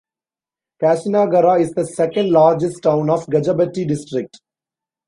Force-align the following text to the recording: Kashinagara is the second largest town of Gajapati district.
Kashinagara 0.81 1.59
is 1.61 1.73
the 1.73 1.85
second 1.85 2.31
largest 2.31 2.81
town 2.81 3.07
of 3.11 3.27
Gajapati 3.27 3.87
district. 3.87 4.39